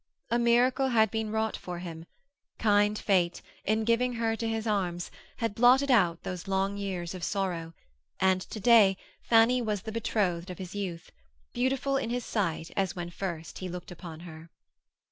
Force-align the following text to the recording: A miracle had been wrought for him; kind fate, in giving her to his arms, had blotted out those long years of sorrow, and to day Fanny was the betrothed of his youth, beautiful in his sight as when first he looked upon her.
A 0.31 0.39
miracle 0.39 0.87
had 0.87 1.11
been 1.11 1.29
wrought 1.31 1.55
for 1.55 1.77
him; 1.77 2.07
kind 2.57 2.97
fate, 2.97 3.43
in 3.63 3.83
giving 3.83 4.13
her 4.13 4.35
to 4.35 4.47
his 4.47 4.65
arms, 4.65 5.11
had 5.37 5.53
blotted 5.53 5.91
out 5.91 6.23
those 6.23 6.47
long 6.47 6.75
years 6.75 7.13
of 7.13 7.23
sorrow, 7.23 7.75
and 8.19 8.41
to 8.41 8.59
day 8.59 8.97
Fanny 9.21 9.61
was 9.61 9.83
the 9.83 9.91
betrothed 9.91 10.49
of 10.49 10.57
his 10.57 10.73
youth, 10.73 11.11
beautiful 11.53 11.97
in 11.97 12.09
his 12.09 12.25
sight 12.25 12.71
as 12.75 12.95
when 12.95 13.11
first 13.11 13.59
he 13.59 13.69
looked 13.69 13.91
upon 13.91 14.21
her. 14.21 14.49